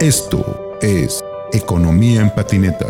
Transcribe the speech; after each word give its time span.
Esto 0.00 0.76
es 0.82 1.24
Economía 1.54 2.20
en 2.20 2.28
Patineta. 2.28 2.84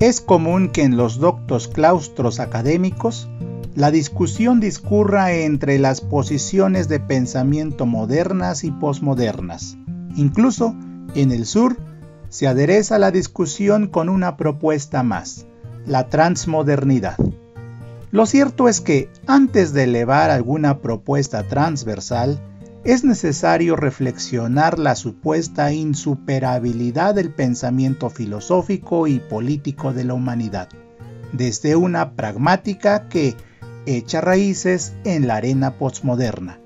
Es 0.00 0.22
común 0.22 0.70
que 0.70 0.84
en 0.84 0.96
los 0.96 1.18
doctos 1.18 1.68
claustros 1.68 2.40
académicos 2.40 3.28
la 3.74 3.90
discusión 3.90 4.58
discurra 4.58 5.32
entre 5.32 5.78
las 5.78 6.00
posiciones 6.00 6.88
de 6.88 6.98
pensamiento 6.98 7.84
modernas 7.84 8.64
y 8.64 8.70
posmodernas. 8.70 9.76
Incluso 10.16 10.74
en 11.14 11.30
el 11.30 11.44
sur 11.44 11.76
se 12.30 12.46
adereza 12.46 12.98
la 12.98 13.10
discusión 13.10 13.86
con 13.86 14.08
una 14.08 14.38
propuesta 14.38 15.02
más, 15.02 15.46
la 15.84 16.08
transmodernidad. 16.08 17.18
Lo 18.10 18.24
cierto 18.24 18.68
es 18.68 18.80
que 18.80 19.10
antes 19.26 19.74
de 19.74 19.84
elevar 19.84 20.30
alguna 20.30 20.80
propuesta 20.80 21.42
transversal, 21.42 22.40
es 22.84 23.04
necesario 23.04 23.76
reflexionar 23.76 24.78
la 24.78 24.94
supuesta 24.94 25.72
insuperabilidad 25.72 27.14
del 27.14 27.30
pensamiento 27.34 28.08
filosófico 28.08 29.06
y 29.08 29.18
político 29.18 29.92
de 29.92 30.04
la 30.04 30.14
humanidad, 30.14 30.70
desde 31.32 31.76
una 31.76 32.12
pragmática 32.12 33.08
que 33.08 33.36
echa 33.84 34.22
raíces 34.22 34.94
en 35.04 35.26
la 35.26 35.36
arena 35.36 35.74
postmoderna, 35.74 36.60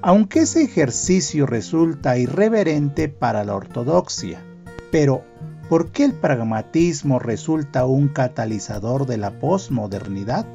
aunque 0.00 0.40
ese 0.40 0.62
ejercicio 0.62 1.44
resulta 1.44 2.16
irreverente 2.16 3.10
para 3.10 3.44
la 3.44 3.54
ortodoxia. 3.54 4.42
Pero, 4.90 5.24
¿por 5.68 5.90
qué 5.90 6.04
el 6.04 6.14
pragmatismo 6.14 7.18
resulta 7.18 7.84
un 7.84 8.08
catalizador 8.08 9.04
de 9.04 9.18
la 9.18 9.38
postmodernidad? 9.38 10.46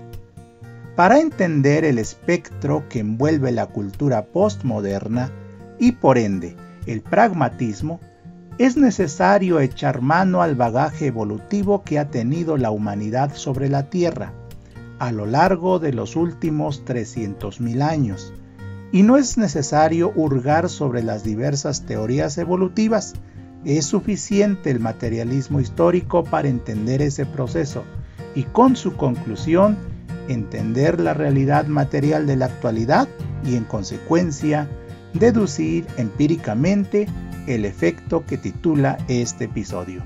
Para 1.01 1.17
entender 1.17 1.83
el 1.83 1.97
espectro 1.97 2.87
que 2.87 2.99
envuelve 2.99 3.51
la 3.51 3.65
cultura 3.65 4.23
postmoderna 4.27 5.31
y 5.79 5.93
por 5.93 6.19
ende 6.19 6.55
el 6.85 7.01
pragmatismo, 7.01 7.99
es 8.59 8.77
necesario 8.77 9.59
echar 9.59 10.01
mano 10.01 10.43
al 10.43 10.53
bagaje 10.53 11.07
evolutivo 11.07 11.81
que 11.81 11.97
ha 11.97 12.11
tenido 12.11 12.55
la 12.55 12.69
humanidad 12.69 13.33
sobre 13.33 13.67
la 13.67 13.89
Tierra 13.89 14.31
a 14.99 15.11
lo 15.11 15.25
largo 15.25 15.79
de 15.79 15.91
los 15.91 16.15
últimos 16.15 16.85
300.000 16.85 17.81
años, 17.81 18.31
y 18.91 19.01
no 19.01 19.17
es 19.17 19.39
necesario 19.39 20.13
hurgar 20.15 20.69
sobre 20.69 21.01
las 21.01 21.23
diversas 21.23 21.87
teorías 21.87 22.37
evolutivas, 22.37 23.15
es 23.65 23.87
suficiente 23.87 24.69
el 24.69 24.79
materialismo 24.79 25.61
histórico 25.61 26.23
para 26.23 26.47
entender 26.47 27.01
ese 27.01 27.25
proceso 27.25 27.85
y 28.35 28.43
con 28.43 28.75
su 28.75 28.95
conclusión 28.95 29.90
entender 30.27 30.99
la 30.99 31.13
realidad 31.13 31.67
material 31.67 32.27
de 32.27 32.35
la 32.35 32.45
actualidad 32.45 33.07
y 33.45 33.55
en 33.55 33.63
consecuencia 33.63 34.67
deducir 35.13 35.85
empíricamente 35.97 37.07
el 37.47 37.65
efecto 37.65 38.25
que 38.25 38.37
titula 38.37 38.97
este 39.07 39.45
episodio. 39.45 40.03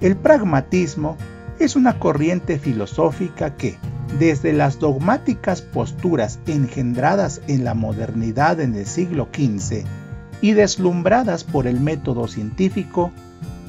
El 0.00 0.16
pragmatismo 0.16 1.16
es 1.58 1.76
una 1.76 1.98
corriente 1.98 2.58
filosófica 2.58 3.54
que, 3.56 3.76
desde 4.18 4.52
las 4.52 4.78
dogmáticas 4.78 5.62
posturas 5.62 6.40
engendradas 6.46 7.42
en 7.46 7.64
la 7.64 7.74
modernidad 7.74 8.60
en 8.60 8.74
el 8.74 8.86
siglo 8.86 9.28
XV 9.32 9.84
y 10.40 10.52
deslumbradas 10.52 11.44
por 11.44 11.66
el 11.66 11.80
método 11.80 12.28
científico, 12.28 13.12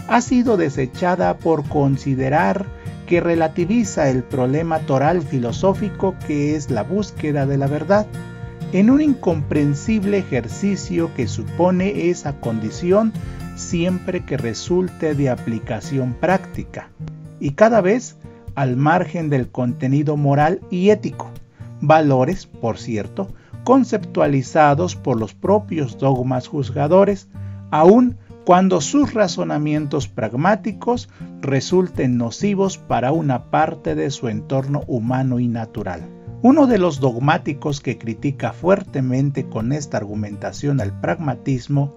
ha 0.07 0.21
sido 0.21 0.57
desechada 0.57 1.37
por 1.37 1.67
considerar 1.67 2.65
que 3.11 3.19
relativiza 3.19 4.09
el 4.09 4.23
problema 4.23 4.79
toral 4.79 5.21
filosófico 5.21 6.15
que 6.25 6.55
es 6.55 6.71
la 6.71 6.81
búsqueda 6.81 7.45
de 7.45 7.57
la 7.57 7.67
verdad, 7.67 8.07
en 8.71 8.89
un 8.89 9.01
incomprensible 9.01 10.19
ejercicio 10.19 11.13
que 11.13 11.27
supone 11.27 12.09
esa 12.09 12.39
condición 12.39 13.11
siempre 13.57 14.23
que 14.23 14.37
resulte 14.37 15.13
de 15.13 15.29
aplicación 15.29 16.13
práctica, 16.13 16.89
y 17.41 17.51
cada 17.51 17.81
vez 17.81 18.15
al 18.55 18.77
margen 18.77 19.29
del 19.29 19.49
contenido 19.49 20.15
moral 20.15 20.61
y 20.69 20.91
ético, 20.91 21.31
valores, 21.81 22.45
por 22.45 22.77
cierto, 22.77 23.27
conceptualizados 23.65 24.95
por 24.95 25.19
los 25.19 25.33
propios 25.33 25.97
dogmas 25.97 26.47
juzgadores, 26.47 27.27
aún 27.71 28.15
cuando 28.45 28.79
sus 28.81 29.13
razonamientos 29.13 30.07
pragmáticos 30.07 31.09
resulten 31.41 32.17
nocivos 32.17 32.77
para 32.77 33.11
una 33.11 33.51
parte 33.51 33.95
de 33.95 34.09
su 34.09 34.29
entorno 34.29 34.83
humano 34.87 35.39
y 35.39 35.47
natural. 35.47 36.09
Uno 36.41 36.65
de 36.65 36.79
los 36.79 36.99
dogmáticos 36.99 37.81
que 37.81 37.99
critica 37.99 38.51
fuertemente 38.51 39.47
con 39.47 39.73
esta 39.73 39.97
argumentación 39.97 40.81
al 40.81 40.99
pragmatismo 40.99 41.93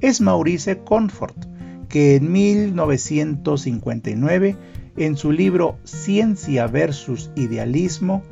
es 0.00 0.20
Maurice 0.20 0.80
Comfort, 0.80 1.46
que 1.88 2.16
en 2.16 2.30
1959, 2.30 4.58
en 4.98 5.16
su 5.16 5.32
libro 5.32 5.78
Ciencia 5.84 6.66
versus 6.66 7.30
Idealismo, 7.34 8.22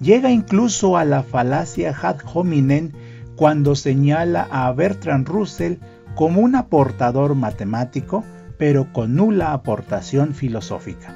llega 0.00 0.30
incluso 0.30 0.96
a 0.96 1.04
la 1.04 1.22
falacia 1.22 1.94
ad 2.02 2.20
hominem 2.32 2.92
cuando 3.36 3.74
señala 3.74 4.48
a 4.50 4.72
Bertrand 4.72 5.28
Russell 5.28 5.74
como 6.14 6.40
un 6.40 6.54
aportador 6.56 7.34
matemático, 7.34 8.24
pero 8.58 8.92
con 8.92 9.16
nula 9.16 9.52
aportación 9.52 10.34
filosófica. 10.34 11.14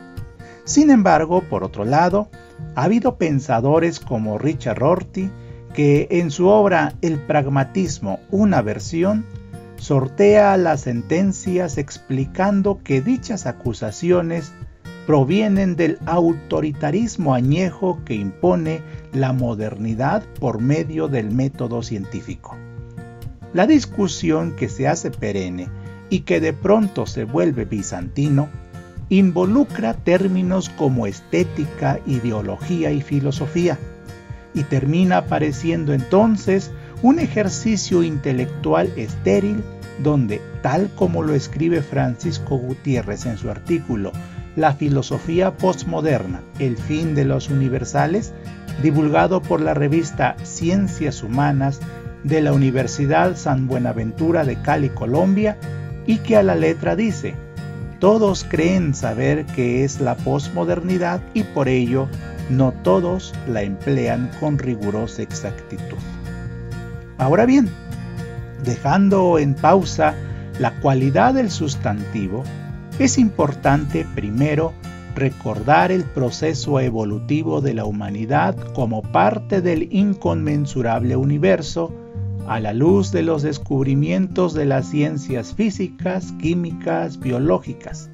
Sin 0.64 0.90
embargo, 0.90 1.42
por 1.42 1.62
otro 1.62 1.84
lado, 1.84 2.28
ha 2.74 2.84
habido 2.84 3.16
pensadores 3.16 4.00
como 4.00 4.38
Richard 4.38 4.78
Rorty, 4.78 5.30
que 5.74 6.08
en 6.10 6.30
su 6.30 6.48
obra 6.48 6.94
El 7.02 7.20
pragmatismo, 7.20 8.18
una 8.30 8.62
versión, 8.62 9.24
sortea 9.76 10.56
las 10.56 10.80
sentencias 10.80 11.78
explicando 11.78 12.80
que 12.82 13.00
dichas 13.00 13.46
acusaciones 13.46 14.52
provienen 15.06 15.76
del 15.76 15.98
autoritarismo 16.06 17.34
añejo 17.34 18.00
que 18.04 18.14
impone 18.14 18.80
la 19.12 19.32
modernidad 19.32 20.24
por 20.40 20.60
medio 20.60 21.06
del 21.06 21.30
método 21.30 21.82
científico. 21.82 22.56
La 23.52 23.66
discusión 23.66 24.56
que 24.56 24.68
se 24.68 24.88
hace 24.88 25.10
perenne 25.10 25.68
y 26.10 26.20
que 26.20 26.40
de 26.40 26.52
pronto 26.52 27.06
se 27.06 27.24
vuelve 27.24 27.64
bizantino 27.64 28.48
involucra 29.08 29.94
términos 29.94 30.68
como 30.68 31.06
estética, 31.06 32.00
ideología 32.06 32.90
y 32.90 33.02
filosofía, 33.02 33.78
y 34.52 34.64
termina 34.64 35.18
apareciendo 35.18 35.92
entonces 35.92 36.70
un 37.02 37.18
ejercicio 37.18 38.02
intelectual 38.02 38.90
estéril 38.96 39.62
donde, 40.02 40.40
tal 40.62 40.90
como 40.94 41.22
lo 41.22 41.34
escribe 41.34 41.82
Francisco 41.82 42.56
Gutiérrez 42.56 43.26
en 43.26 43.38
su 43.38 43.50
artículo 43.50 44.12
La 44.56 44.72
filosofía 44.72 45.56
postmoderna, 45.56 46.40
el 46.58 46.76
fin 46.76 47.14
de 47.14 47.26
los 47.26 47.50
universales, 47.50 48.32
divulgado 48.82 49.42
por 49.42 49.60
la 49.60 49.74
revista 49.74 50.36
Ciencias 50.42 51.22
Humanas 51.22 51.80
de 52.24 52.40
la 52.40 52.52
Universidad 52.52 53.36
San 53.36 53.66
Buenaventura 53.66 54.44
de 54.44 54.60
Cali, 54.60 54.88
Colombia, 54.88 55.56
y 56.06 56.18
que 56.18 56.36
a 56.36 56.42
la 56.42 56.54
letra 56.54 56.96
dice, 56.96 57.34
todos 57.98 58.44
creen 58.48 58.94
saber 58.94 59.46
qué 59.46 59.84
es 59.84 60.00
la 60.00 60.16
posmodernidad 60.16 61.20
y 61.34 61.42
por 61.42 61.68
ello 61.68 62.08
no 62.50 62.72
todos 62.72 63.34
la 63.48 63.62
emplean 63.62 64.30
con 64.38 64.58
rigurosa 64.58 65.22
exactitud. 65.22 65.96
Ahora 67.18 67.46
bien, 67.46 67.68
dejando 68.64 69.38
en 69.38 69.54
pausa 69.54 70.14
la 70.58 70.72
cualidad 70.80 71.34
del 71.34 71.50
sustantivo, 71.50 72.44
es 72.98 73.18
importante 73.18 74.06
primero 74.14 74.72
recordar 75.16 75.90
el 75.90 76.04
proceso 76.04 76.78
evolutivo 76.78 77.62
de 77.62 77.72
la 77.72 77.86
humanidad 77.86 78.54
como 78.74 79.00
parte 79.00 79.62
del 79.62 79.88
inconmensurable 79.90 81.16
universo 81.16 81.92
a 82.46 82.60
la 82.60 82.74
luz 82.74 83.10
de 83.12 83.22
los 83.22 83.42
descubrimientos 83.42 84.52
de 84.52 84.66
las 84.66 84.90
ciencias 84.90 85.54
físicas, 85.54 86.32
químicas, 86.38 87.18
biológicas. 87.18 88.10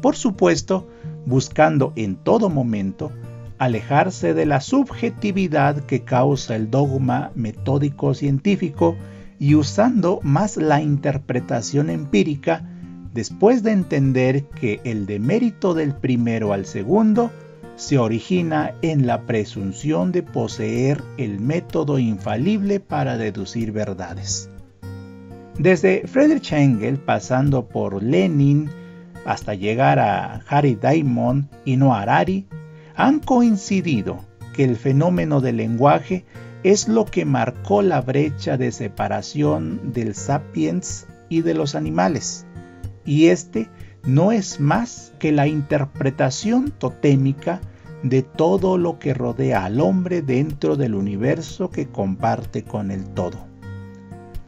Por 0.00 0.16
supuesto, 0.16 0.88
buscando 1.26 1.92
en 1.94 2.16
todo 2.16 2.48
momento 2.48 3.12
alejarse 3.58 4.32
de 4.32 4.46
la 4.46 4.62
subjetividad 4.62 5.84
que 5.84 6.04
causa 6.04 6.56
el 6.56 6.70
dogma 6.70 7.32
metódico 7.34 8.14
científico 8.14 8.96
y 9.38 9.56
usando 9.56 10.20
más 10.22 10.56
la 10.56 10.80
interpretación 10.80 11.90
empírica 11.90 12.64
después 13.12 13.62
de 13.62 13.72
entender 13.72 14.44
que 14.44 14.80
el 14.84 15.06
demérito 15.06 15.74
del 15.74 15.94
primero 15.94 16.52
al 16.52 16.66
segundo 16.66 17.30
se 17.76 17.98
origina 17.98 18.74
en 18.82 19.06
la 19.06 19.22
presunción 19.22 20.12
de 20.12 20.22
poseer 20.22 21.02
el 21.16 21.40
método 21.40 21.98
infalible 21.98 22.78
para 22.78 23.16
deducir 23.16 23.72
verdades. 23.72 24.50
Desde 25.58 26.06
Friedrich 26.06 26.52
Engel, 26.52 26.98
pasando 26.98 27.66
por 27.66 28.02
Lenin, 28.02 28.70
hasta 29.24 29.54
llegar 29.54 29.98
a 29.98 30.42
Harry 30.48 30.74
Diamond 30.74 31.46
y 31.64 31.76
Noah 31.76 32.02
Harari, 32.02 32.46
han 32.94 33.20
coincidido 33.20 34.20
que 34.54 34.64
el 34.64 34.76
fenómeno 34.76 35.40
del 35.40 35.56
lenguaje 35.56 36.24
es 36.62 36.88
lo 36.88 37.06
que 37.06 37.24
marcó 37.24 37.80
la 37.82 38.02
brecha 38.02 38.56
de 38.56 38.72
separación 38.72 39.92
del 39.92 40.14
sapiens 40.14 41.06
y 41.28 41.40
de 41.42 41.54
los 41.54 41.74
animales, 41.74 42.46
y 43.10 43.26
este 43.26 43.68
no 44.04 44.30
es 44.30 44.60
más 44.60 45.12
que 45.18 45.32
la 45.32 45.48
interpretación 45.48 46.70
totémica 46.70 47.60
de 48.04 48.22
todo 48.22 48.78
lo 48.78 49.00
que 49.00 49.14
rodea 49.14 49.64
al 49.64 49.80
hombre 49.80 50.22
dentro 50.22 50.76
del 50.76 50.94
universo 50.94 51.70
que 51.70 51.88
comparte 51.88 52.62
con 52.62 52.92
el 52.92 53.04
todo. 53.04 53.36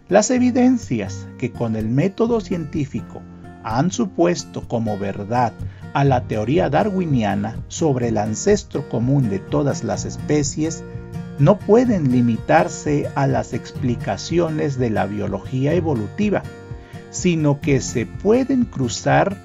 Las 0.09 0.31
evidencias 0.31 1.26
que 1.38 1.50
con 1.50 1.75
el 1.75 1.88
método 1.88 2.41
científico 2.41 3.20
han 3.64 3.91
supuesto 3.91 4.69
como 4.69 4.97
verdad 4.97 5.53
a 5.93 6.05
la 6.05 6.29
teoría 6.29 6.70
darwiniana 6.70 7.56
sobre 7.67 8.08
el 8.08 8.17
ancestro 8.17 8.88
común 8.88 9.29
de 9.29 9.41
todas 9.41 9.82
las 9.82 10.05
especies 10.05 10.85
no 11.41 11.58
pueden 11.58 12.12
limitarse 12.12 13.11
a 13.17 13.26
las 13.26 13.55
explicaciones 13.55 14.79
de 14.79 14.91
la 14.91 15.06
biología 15.06 15.75
evolutiva, 15.75 16.44
sino 17.12 17.61
que 17.61 17.81
se 17.81 18.06
pueden 18.06 18.64
cruzar 18.64 19.37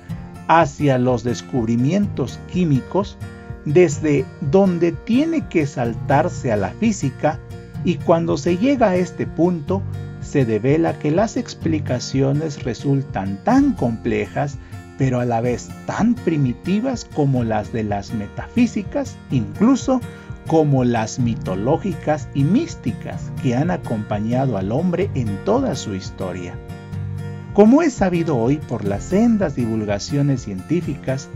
hacia 0.48 0.98
los 0.98 1.24
descubrimientos 1.24 2.40
químicos 2.52 3.18
desde 3.66 4.26
donde 4.50 4.94
tiene 4.94 5.48
que 5.48 5.68
saltarse 5.68 6.52
a 6.52 6.58
la 6.58 6.70
física 6.70 7.40
y 7.84 7.96
cuando 7.98 8.38
se 8.38 8.58
llega 8.58 8.90
a 8.90 8.96
este 8.96 9.28
punto 9.28 9.84
se 10.22 10.46
devela 10.46 10.98
que 10.98 11.12
las 11.12 11.38
explicaciones 11.38 12.64
resultan 12.64 13.44
tan 13.44 13.74
complejas 13.74 14.58
pero 14.98 15.20
a 15.20 15.26
la 15.26 15.42
vez 15.42 15.70
tan 15.86 16.16
primitivas 16.16 17.06
como 17.06 17.44
las 17.44 17.72
de 17.72 17.84
las 17.84 18.14
metafísicas, 18.14 19.16
incluso 19.32 20.02
como 20.48 20.84
las 20.84 21.20
mitológicas 21.20 22.28
y 22.34 22.44
místicas 22.44 23.32
que 23.44 23.56
han 23.56 23.70
acompañado 23.70 24.58
al 24.58 24.72
hombre 24.72 25.10
en 25.14 25.28
toda 25.46 25.76
su 25.76 25.94
historia. 25.94 26.58
Como 27.58 27.82
es 27.82 27.94
sabido 27.94 28.38
hoy 28.38 28.58
por 28.58 28.86
las 28.86 29.06
sendas 29.06 29.56
divulgaciones 29.56 30.44
científicas, 30.44 31.28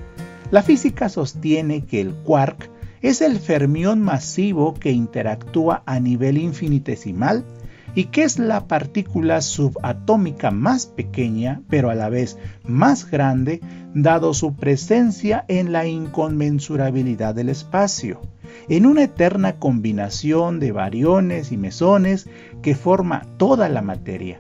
la 0.52 0.62
física 0.62 1.10
sostiene 1.10 1.86
que 1.86 2.00
el 2.00 2.14
quark 2.14 2.70
es 3.02 3.22
el 3.22 3.40
fermión 3.40 4.04
masivo 4.04 4.76
que 4.76 4.92
interactúa 4.92 5.82
a 5.88 6.00
nivel 6.00 6.38
infinitesimal 6.38 7.44
y 7.96 8.04
que 8.04 8.22
es 8.22 8.38
la 8.38 8.68
partícula 8.68 9.42
subatómica 9.42 10.52
más 10.52 10.86
pequeña, 10.86 11.64
pero 11.72 11.90
a 11.90 11.96
la 11.96 12.10
vez 12.10 12.38
más 12.68 13.10
grande, 13.10 13.60
dado 13.96 14.36
su 14.36 14.56
presencia 14.56 15.44
en 15.48 15.72
la 15.72 15.88
inconmensurabilidad 15.88 17.34
del 17.34 17.50
espacio, 17.50 18.22
en 18.70 18.86
una 18.86 19.06
eterna 19.06 19.54
combinación 19.54 20.60
de 20.60 20.72
variones 20.72 21.52
y 21.52 21.58
mesones 21.58 22.30
que 22.62 22.76
forma 22.76 23.26
toda 23.40 23.70
la 23.70 23.82
materia. 23.82 24.40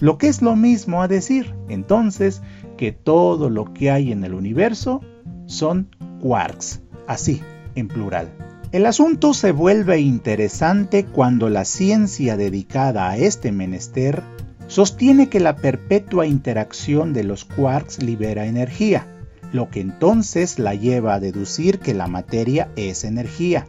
Lo 0.00 0.16
que 0.16 0.28
es 0.28 0.40
lo 0.40 0.56
mismo 0.56 1.02
a 1.02 1.08
decir, 1.08 1.54
entonces, 1.68 2.42
que 2.78 2.90
todo 2.92 3.50
lo 3.50 3.72
que 3.74 3.90
hay 3.90 4.12
en 4.12 4.24
el 4.24 4.34
universo 4.34 5.02
son 5.46 5.88
quarks, 6.20 6.80
así, 7.06 7.42
en 7.74 7.88
plural. 7.88 8.30
El 8.72 8.86
asunto 8.86 9.34
se 9.34 9.52
vuelve 9.52 10.00
interesante 10.00 11.04
cuando 11.04 11.50
la 11.50 11.64
ciencia 11.64 12.36
dedicada 12.36 13.10
a 13.10 13.18
este 13.18 13.52
menester 13.52 14.22
sostiene 14.68 15.28
que 15.28 15.40
la 15.40 15.56
perpetua 15.56 16.26
interacción 16.26 17.12
de 17.12 17.24
los 17.24 17.44
quarks 17.44 18.02
libera 18.02 18.46
energía, 18.46 19.06
lo 19.52 19.68
que 19.68 19.80
entonces 19.80 20.58
la 20.58 20.74
lleva 20.74 21.14
a 21.14 21.20
deducir 21.20 21.80
que 21.80 21.92
la 21.92 22.06
materia 22.06 22.70
es 22.76 23.04
energía. 23.04 23.66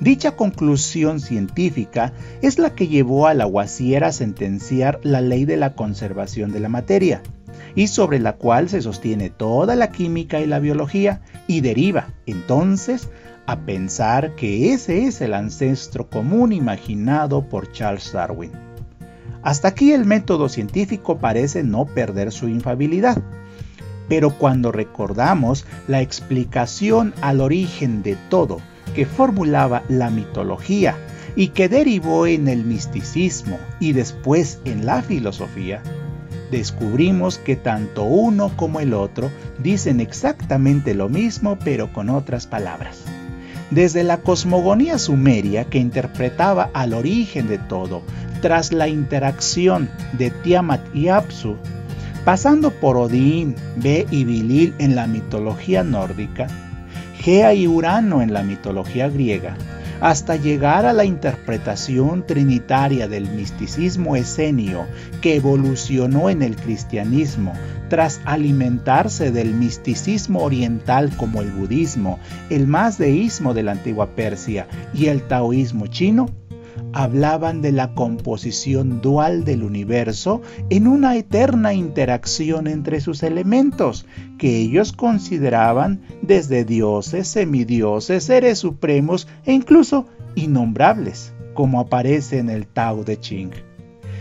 Dicha 0.00 0.36
conclusión 0.36 1.18
científica 1.18 2.12
es 2.40 2.58
la 2.58 2.74
que 2.74 2.86
llevó 2.86 3.26
a 3.26 3.34
Lavoisier 3.34 4.04
a 4.04 4.12
sentenciar 4.12 5.00
la 5.02 5.20
ley 5.20 5.44
de 5.44 5.56
la 5.56 5.74
conservación 5.74 6.52
de 6.52 6.60
la 6.60 6.68
materia, 6.68 7.20
y 7.74 7.88
sobre 7.88 8.20
la 8.20 8.34
cual 8.34 8.68
se 8.68 8.80
sostiene 8.80 9.28
toda 9.28 9.74
la 9.74 9.90
química 9.90 10.40
y 10.40 10.46
la 10.46 10.60
biología, 10.60 11.22
y 11.48 11.62
deriva, 11.62 12.14
entonces, 12.26 13.08
a 13.46 13.60
pensar 13.60 14.36
que 14.36 14.72
ese 14.72 15.06
es 15.06 15.20
el 15.20 15.34
ancestro 15.34 16.08
común 16.08 16.52
imaginado 16.52 17.48
por 17.48 17.72
Charles 17.72 18.12
Darwin. 18.12 18.52
Hasta 19.42 19.68
aquí 19.68 19.92
el 19.92 20.04
método 20.04 20.48
científico 20.48 21.18
parece 21.18 21.64
no 21.64 21.86
perder 21.86 22.30
su 22.30 22.46
infabilidad, 22.48 23.20
pero 24.08 24.30
cuando 24.30 24.70
recordamos 24.70 25.64
la 25.86 26.02
explicación 26.02 27.14
al 27.20 27.40
origen 27.40 28.02
de 28.02 28.16
todo, 28.28 28.58
que 28.98 29.06
formulaba 29.06 29.84
la 29.88 30.10
mitología 30.10 30.96
y 31.36 31.50
que 31.50 31.68
derivó 31.68 32.26
en 32.26 32.48
el 32.48 32.64
misticismo 32.64 33.56
y 33.78 33.92
después 33.92 34.58
en 34.64 34.86
la 34.86 35.02
filosofía, 35.02 35.84
descubrimos 36.50 37.38
que 37.38 37.54
tanto 37.54 38.02
uno 38.02 38.50
como 38.56 38.80
el 38.80 38.94
otro 38.94 39.30
dicen 39.62 40.00
exactamente 40.00 40.94
lo 40.94 41.08
mismo 41.08 41.56
pero 41.62 41.92
con 41.92 42.10
otras 42.10 42.48
palabras. 42.48 43.04
Desde 43.70 44.02
la 44.02 44.16
cosmogonía 44.16 44.98
sumeria 44.98 45.62
que 45.62 45.78
interpretaba 45.78 46.68
al 46.74 46.92
origen 46.92 47.46
de 47.46 47.58
todo, 47.58 48.02
tras 48.42 48.72
la 48.72 48.88
interacción 48.88 49.88
de 50.14 50.32
Tiamat 50.32 50.80
y 50.92 51.06
Apsu, 51.06 51.54
pasando 52.24 52.72
por 52.72 52.96
Odín, 52.96 53.54
Be 53.76 54.08
y 54.10 54.24
Bilil 54.24 54.74
en 54.78 54.96
la 54.96 55.06
mitología 55.06 55.84
nórdica, 55.84 56.48
Y 57.28 57.66
Urano 57.66 58.22
en 58.22 58.32
la 58.32 58.42
mitología 58.42 59.10
griega, 59.10 59.54
hasta 60.00 60.36
llegar 60.36 60.86
a 60.86 60.94
la 60.94 61.04
interpretación 61.04 62.26
trinitaria 62.26 63.06
del 63.06 63.28
misticismo 63.28 64.16
esenio 64.16 64.86
que 65.20 65.36
evolucionó 65.36 66.30
en 66.30 66.42
el 66.42 66.56
cristianismo 66.56 67.52
tras 67.90 68.22
alimentarse 68.24 69.30
del 69.30 69.52
misticismo 69.52 70.40
oriental 70.40 71.10
como 71.18 71.42
el 71.42 71.50
budismo, 71.50 72.18
el 72.48 72.66
mazdeísmo 72.66 73.52
de 73.52 73.62
la 73.62 73.72
antigua 73.72 74.06
Persia 74.16 74.66
y 74.94 75.08
el 75.08 75.20
taoísmo 75.20 75.86
chino, 75.86 76.30
hablaban 76.92 77.62
de 77.62 77.72
la 77.72 77.94
composición 77.94 79.00
dual 79.00 79.44
del 79.44 79.62
universo 79.62 80.42
en 80.70 80.86
una 80.86 81.16
eterna 81.16 81.74
interacción 81.74 82.66
entre 82.66 83.00
sus 83.00 83.22
elementos, 83.22 84.06
que 84.38 84.58
ellos 84.58 84.92
consideraban 84.92 86.00
desde 86.22 86.64
dioses, 86.64 87.28
semidioses, 87.28 88.24
seres 88.24 88.58
supremos 88.58 89.28
e 89.44 89.52
incluso 89.52 90.06
innombrables, 90.34 91.32
como 91.54 91.80
aparece 91.80 92.38
en 92.38 92.50
el 92.50 92.66
Tao 92.66 93.04
de 93.04 93.18
Ching. 93.18 93.50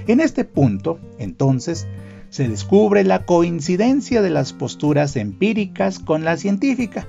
En 0.07 0.19
este 0.19 0.45
punto, 0.45 0.99
entonces, 1.19 1.87
se 2.29 2.47
descubre 2.47 3.03
la 3.03 3.25
coincidencia 3.25 4.21
de 4.21 4.29
las 4.29 4.53
posturas 4.53 5.15
empíricas 5.15 5.99
con 5.99 6.23
la 6.23 6.37
científica. 6.37 7.07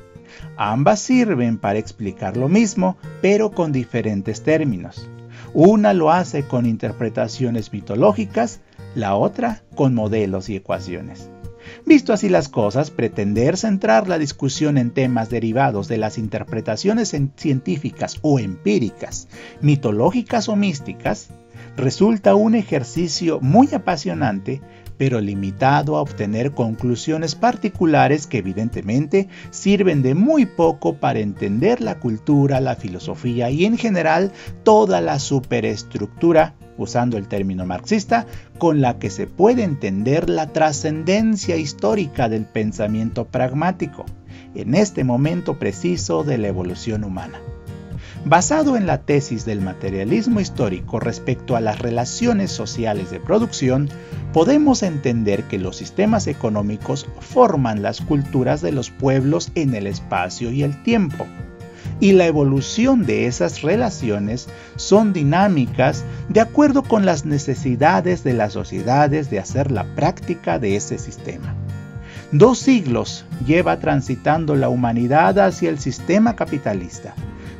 Ambas 0.56 1.00
sirven 1.00 1.58
para 1.58 1.78
explicar 1.78 2.36
lo 2.36 2.48
mismo, 2.48 2.96
pero 3.20 3.50
con 3.50 3.72
diferentes 3.72 4.42
términos. 4.42 5.08
Una 5.54 5.94
lo 5.94 6.10
hace 6.10 6.44
con 6.44 6.66
interpretaciones 6.66 7.72
mitológicas, 7.72 8.60
la 8.94 9.14
otra 9.14 9.62
con 9.74 9.94
modelos 9.94 10.48
y 10.48 10.56
ecuaciones. 10.56 11.30
Visto 11.86 12.12
así 12.12 12.28
las 12.28 12.48
cosas, 12.48 12.90
pretender 12.90 13.56
centrar 13.56 14.08
la 14.08 14.18
discusión 14.18 14.78
en 14.78 14.90
temas 14.90 15.30
derivados 15.30 15.88
de 15.88 15.98
las 15.98 16.18
interpretaciones 16.18 17.14
científicas 17.36 18.18
o 18.22 18.38
empíricas, 18.38 19.28
mitológicas 19.60 20.48
o 20.48 20.56
místicas, 20.56 21.28
resulta 21.76 22.34
un 22.34 22.54
ejercicio 22.54 23.40
muy 23.40 23.72
apasionante 23.72 24.60
pero 24.98 25.20
limitado 25.20 25.96
a 25.96 26.02
obtener 26.02 26.52
conclusiones 26.52 27.34
particulares 27.34 28.26
que 28.26 28.38
evidentemente 28.38 29.28
sirven 29.50 30.02
de 30.02 30.14
muy 30.14 30.44
poco 30.44 30.96
para 30.96 31.20
entender 31.20 31.80
la 31.80 31.98
cultura, 32.00 32.60
la 32.60 32.76
filosofía 32.76 33.50
y 33.50 33.64
en 33.64 33.78
general 33.78 34.32
toda 34.64 35.00
la 35.00 35.18
superestructura, 35.18 36.54
usando 36.76 37.16
el 37.16 37.28
término 37.28 37.64
marxista, 37.64 38.26
con 38.58 38.80
la 38.80 38.98
que 38.98 39.10
se 39.10 39.26
puede 39.26 39.62
entender 39.62 40.28
la 40.28 40.52
trascendencia 40.52 41.56
histórica 41.56 42.28
del 42.28 42.44
pensamiento 42.44 43.26
pragmático, 43.26 44.04
en 44.54 44.74
este 44.74 45.04
momento 45.04 45.58
preciso 45.58 46.24
de 46.24 46.38
la 46.38 46.48
evolución 46.48 47.04
humana. 47.04 47.40
Basado 48.24 48.76
en 48.76 48.86
la 48.86 48.98
tesis 48.98 49.44
del 49.44 49.60
materialismo 49.60 50.40
histórico 50.40 50.98
respecto 50.98 51.56
a 51.56 51.60
las 51.60 51.78
relaciones 51.78 52.50
sociales 52.50 53.10
de 53.10 53.20
producción, 53.20 53.88
podemos 54.32 54.82
entender 54.82 55.44
que 55.44 55.58
los 55.58 55.76
sistemas 55.76 56.26
económicos 56.26 57.08
forman 57.20 57.80
las 57.80 58.00
culturas 58.00 58.60
de 58.60 58.72
los 58.72 58.90
pueblos 58.90 59.50
en 59.54 59.74
el 59.74 59.86
espacio 59.86 60.50
y 60.50 60.62
el 60.62 60.82
tiempo. 60.82 61.26
Y 62.00 62.12
la 62.12 62.26
evolución 62.26 63.06
de 63.06 63.26
esas 63.26 63.62
relaciones 63.62 64.48
son 64.76 65.12
dinámicas 65.12 66.04
de 66.28 66.40
acuerdo 66.40 66.82
con 66.82 67.06
las 67.06 67.24
necesidades 67.24 68.24
de 68.24 68.34
las 68.34 68.52
sociedades 68.52 69.30
de 69.30 69.38
hacer 69.38 69.70
la 69.70 69.84
práctica 69.94 70.58
de 70.58 70.76
ese 70.76 70.98
sistema. 70.98 71.54
Dos 72.30 72.58
siglos 72.58 73.24
lleva 73.46 73.78
transitando 73.78 74.54
la 74.54 74.68
humanidad 74.68 75.38
hacia 75.38 75.70
el 75.70 75.78
sistema 75.78 76.36
capitalista 76.36 77.14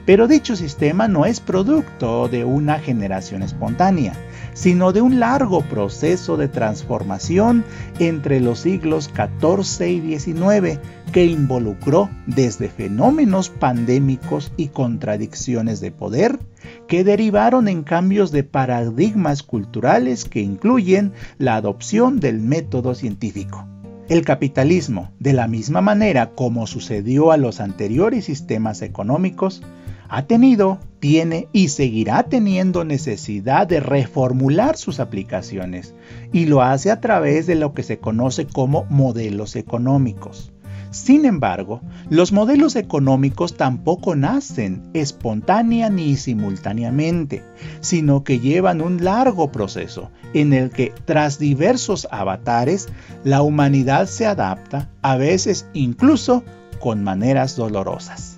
Pero 0.09 0.27
dicho 0.27 0.57
sistema 0.57 1.07
no 1.07 1.27
es 1.27 1.38
producto 1.38 2.29
de 2.29 2.43
una 2.43 2.79
generación 2.79 3.43
espontánea, 3.43 4.15
sino 4.55 4.95
de 4.95 5.03
un 5.03 5.21
largo 5.21 5.61
proceso 5.61 6.38
de 6.38 6.49
transformación 6.49 7.62
entre 7.99 8.41
los 8.41 8.61
siglos 8.61 9.11
XIV 9.15 9.87
y 9.87 10.19
XIX 10.19 10.79
que 11.12 11.27
involucró 11.27 12.09
desde 12.25 12.71
fenómenos 12.71 13.50
pandémicos 13.50 14.50
y 14.57 14.69
contradicciones 14.69 15.81
de 15.81 15.91
poder 15.91 16.38
que 16.87 17.05
derivaron 17.05 17.69
en 17.69 17.83
cambios 17.83 18.33
de 18.33 18.45
paradigmas 18.45 19.43
culturales 19.43 20.25
que 20.25 20.41
incluyen 20.41 21.12
la 21.37 21.57
adopción 21.57 22.19
del 22.19 22.41
método 22.41 22.95
científico. 22.95 23.67
El 24.09 24.25
capitalismo, 24.25 25.11
de 25.19 25.35
la 25.35 25.49
misma 25.49 25.83
manera 25.83 26.31
como 26.31 26.67
sucedió 26.67 27.31
a 27.31 27.37
los 27.37 27.61
anteriores 27.61 28.25
sistemas 28.25 28.81
económicos, 28.81 29.61
ha 30.09 30.23
tenido, 30.27 30.79
tiene 31.00 31.49
y 31.53 31.69
seguirá 31.69 32.25
teniendo 32.25 32.85
necesidad 32.85 33.67
de 33.67 33.81
reformular 33.81 34.77
sus 34.77 35.00
aplicaciones 35.00 35.95
y 36.33 36.47
lo 36.47 36.62
hace 36.62 36.91
a 36.91 37.00
través 37.00 37.47
de 37.47 37.55
lo 37.55 37.75
que 37.75 37.83
se 37.83 37.99
conoce 37.99 38.47
como 38.47 38.85
modelos 38.91 39.55
económicos. 39.57 40.53
Sin 40.91 41.27
embargo, 41.27 41.83
los 42.09 42.33
modelos 42.33 42.75
económicos 42.75 43.57
tampoco 43.59 44.17
nacen 44.17 44.88
espontánea 44.95 45.91
ni 45.91 46.17
simultáneamente, 46.17 47.45
sino 47.81 48.25
que 48.25 48.41
llevan 48.41 48.81
un 48.81 49.05
largo 49.05 49.53
proceso 49.53 50.11
en 50.33 50.55
el 50.55 50.71
que 50.71 50.95
tras 51.05 51.38
diversos 51.38 52.09
avatares 52.11 52.88
la 53.23 53.43
humanidad 53.43 54.07
se 54.07 54.25
adapta, 54.25 54.88
a 55.03 55.17
veces 55.17 55.69
incluso 55.75 56.43
con 56.81 57.05
maneras 57.05 57.55
dolorosas. 57.55 58.38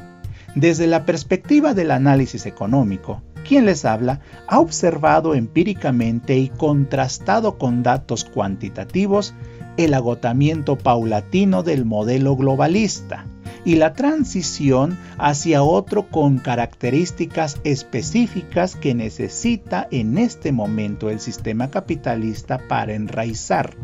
Desde 0.54 0.86
la 0.86 1.06
perspectiva 1.06 1.74
del 1.74 1.92
análisis 1.92 2.44
económico, 2.44 3.22
quien 3.46 3.66
les 3.66 3.84
habla 3.84 4.20
ha 4.48 4.58
observado 4.58 5.34
empíricamente 5.34 6.36
y 6.36 6.48
contrastado 6.48 7.56
con 7.56 7.82
datos 7.82 8.24
cuantitativos 8.24 9.34
el 9.76 9.94
agotamiento 9.94 10.76
paulatino 10.76 11.62
del 11.62 11.84
modelo 11.84 12.36
globalista 12.36 13.26
y 13.64 13.76
la 13.76 13.92
transición 13.92 14.98
hacia 15.18 15.62
otro 15.62 16.08
con 16.08 16.38
características 16.38 17.60
específicas 17.64 18.74
que 18.74 18.94
necesita 18.94 19.86
en 19.90 20.18
este 20.18 20.50
momento 20.50 21.10
el 21.10 21.20
sistema 21.20 21.70
capitalista 21.70 22.58
para 22.68 22.94
enraizar. 22.94 23.74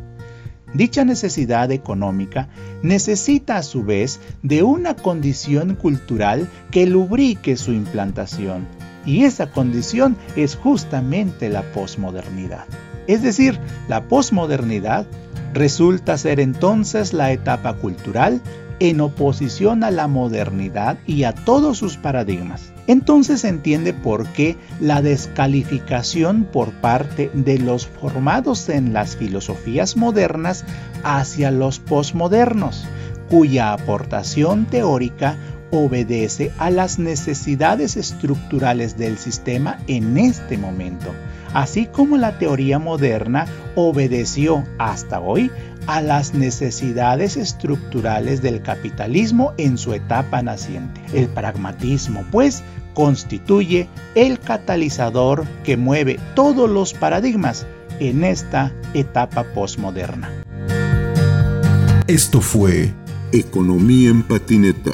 Dicha 0.77 1.07
necesidad 1.07 1.73
económica 1.73 2.49
necesita 2.83 3.57
a 3.57 3.63
su 3.63 3.83
vez 3.83 4.21
de 4.43 4.63
una 4.63 4.95
condición 4.95 5.75
cultural 5.75 6.51
que 6.71 6.87
lubrique 6.87 7.57
su 7.57 7.73
implantación, 7.73 8.67
y 9.07 9.25
esa 9.25 9.51
condición 9.51 10.17
es 10.37 10.55
justamente 10.55 11.49
la 11.49 11.63
posmodernidad. 11.73 12.67
Es 13.07 13.23
decir, 13.23 13.59
la 13.89 14.03
posmodernidad 14.03 15.07
resulta 15.55 16.19
ser 16.19 16.41
entonces 16.41 17.15
la 17.15 17.33
etapa 17.33 17.73
cultural 17.77 18.43
en 18.81 19.01
oposición 19.01 19.85
a 19.85 19.91
la 19.91 20.07
modernidad 20.07 20.99
y 21.07 21.25
a 21.25 21.33
todos 21.33 21.79
sus 21.79 21.97
paradigmas. 21.97 22.73
Entonces 22.87 23.41
se 23.41 23.49
entiende 23.49 23.93
por 23.93 24.27
qué 24.29 24.57
la 24.81 25.03
descalificación 25.03 26.45
por 26.45 26.71
parte 26.73 27.31
de 27.35 27.59
los 27.59 27.87
formados 27.87 28.69
en 28.69 28.93
las 28.93 29.17
filosofías 29.17 29.97
modernas 29.97 30.65
hacia 31.03 31.51
los 31.51 31.79
posmodernos, 31.79 32.85
cuya 33.29 33.73
aportación 33.73 34.67
teórica 34.67 35.37
obedece 35.71 36.53
a 36.59 36.71
las 36.71 36.99
necesidades 36.99 37.97
estructurales 37.97 38.97
del 38.97 39.19
sistema 39.19 39.79
en 39.89 40.17
este 40.17 40.59
momento, 40.59 41.13
así 41.57 41.87
como 41.87 42.19
la 42.19 42.39
teoría 42.39 42.79
moderna 42.79 43.47
obedeció 43.77 44.63
hasta 44.77 45.21
hoy 45.21 45.51
a 45.87 46.03
las 46.03 46.35
necesidades 46.35 47.39
estructurales 47.39 48.43
del 48.43 48.61
capitalismo 48.61 49.55
en 49.57 49.79
su 49.79 49.95
etapa 49.95 50.43
naciente. 50.43 51.01
El 51.15 51.29
pragmatismo, 51.29 52.27
pues, 52.31 52.63
constituye 52.93 53.89
el 54.15 54.39
catalizador 54.39 55.47
que 55.65 55.79
mueve 55.79 56.21
todos 56.35 56.69
los 56.69 56.93
paradigmas 56.93 57.67
en 58.01 58.25
esta 58.25 58.71
etapa 58.93 59.45
postmoderna. 59.55 60.31
Esto 62.07 62.43
fue 62.43 62.93
Economía 63.33 64.11
en 64.11 64.23
Patineta 64.23 64.93